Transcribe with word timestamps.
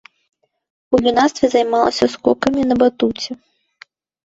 У 0.97 1.01
юнацтве 1.11 1.45
займалася 1.57 2.11
скокамі 2.15 2.61
на 2.73 2.81
батуце. 2.83 3.31